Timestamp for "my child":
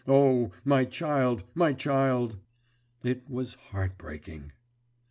0.65-1.43, 1.53-2.37